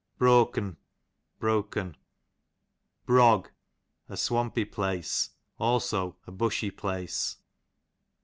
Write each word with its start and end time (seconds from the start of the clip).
Brok'n, 0.19 0.77
broken. 1.37 1.95
Brog, 3.05 3.51
a 4.09 4.13
sivampy 4.13 4.65
place; 4.65 5.29
also 5.59 6.17
a 6.25 6.31
bushy 6.31 6.71
place. 6.71 7.37